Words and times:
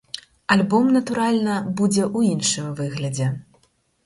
Альбом, 0.53 0.87
натуральна, 0.95 1.57
будзе 1.83 2.01
ў 2.17 2.33
іншым 2.37 2.73
выглядзе. 2.81 3.31